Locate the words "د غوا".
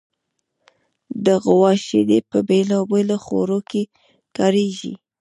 1.25-1.71